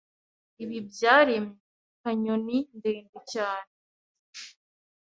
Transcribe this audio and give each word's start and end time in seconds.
Ibi 0.63 0.77
byaremye 0.89 1.55
kanyoni 2.01 2.57
ndende 2.77 3.19
cyane 3.31 3.71